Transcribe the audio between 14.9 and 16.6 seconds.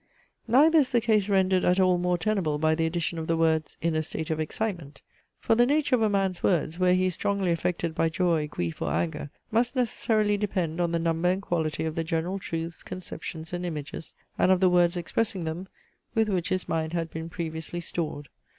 expressing them, with which